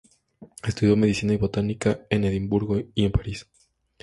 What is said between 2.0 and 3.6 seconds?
en Edimburgo y en París.